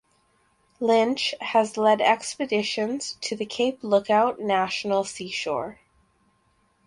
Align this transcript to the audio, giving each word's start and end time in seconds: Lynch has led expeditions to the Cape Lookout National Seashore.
Lynch 0.79 1.35
has 1.41 1.77
led 1.77 2.01
expeditions 2.01 3.19
to 3.21 3.35
the 3.35 3.45
Cape 3.45 3.83
Lookout 3.83 4.39
National 4.39 5.03
Seashore. 5.03 5.77